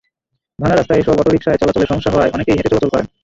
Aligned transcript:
ভাঙা 0.59 0.75
রাস্তায় 0.75 0.99
এসব 0.99 1.15
অটোরিকশায় 1.15 1.59
চলাচলে 1.61 1.85
সমস্যা 1.87 2.11
হওয়ায় 2.11 2.33
অনেকেই 2.33 2.55
হেঁটে 2.57 2.71
চলাচল 2.71 2.89
করেন। 2.91 3.07